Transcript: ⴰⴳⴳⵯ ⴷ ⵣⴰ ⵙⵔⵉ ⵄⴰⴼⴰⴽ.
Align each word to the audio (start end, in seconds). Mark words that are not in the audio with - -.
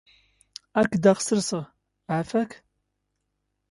ⴰⴳⴳⵯ 0.79 1.03
ⴷ 1.25 1.27
ⵣⴰ 1.27 1.39
ⵙⵔⵉ 1.49 1.63
ⵄⴰⴼⴰⴽ. 2.15 2.51